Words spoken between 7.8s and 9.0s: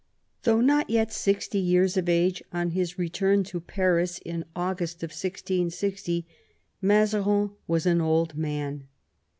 an old man.